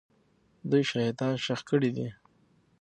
[0.69, 2.07] دوی شهیدان ښخ کړي دي.